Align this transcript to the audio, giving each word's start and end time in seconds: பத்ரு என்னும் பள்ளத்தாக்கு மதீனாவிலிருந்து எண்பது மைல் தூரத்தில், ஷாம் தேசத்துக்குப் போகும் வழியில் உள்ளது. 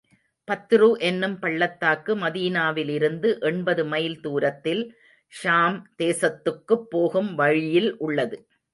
பத்ரு 0.47 0.97
என்னும் 0.99 1.39
பள்ளத்தாக்கு 1.39 2.15
மதீனாவிலிருந்து 2.15 3.39
எண்பது 3.39 3.85
மைல் 3.85 4.19
தூரத்தில், 4.21 4.83
ஷாம் 5.43 5.81
தேசத்துக்குப் 5.97 6.87
போகும் 6.89 7.35
வழியில் 7.35 7.97
உள்ளது. 7.97 8.47